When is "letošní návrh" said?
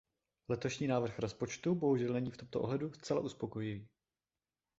0.49-1.19